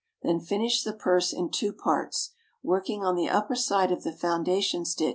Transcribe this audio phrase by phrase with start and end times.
[0.23, 2.31] Then finish the purse in two parts,
[2.63, 5.09] working on the upper side of the foundation st.